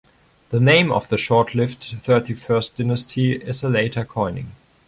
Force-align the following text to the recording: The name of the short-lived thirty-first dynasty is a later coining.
The 0.49 0.59
name 0.59 0.91
of 0.91 1.09
the 1.09 1.17
short-lived 1.19 1.83
thirty-first 2.01 2.75
dynasty 2.75 3.33
is 3.35 3.61
a 3.61 3.69
later 3.69 4.03
coining. 4.03 4.53